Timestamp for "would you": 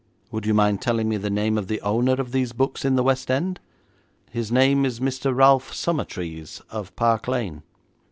0.31-0.55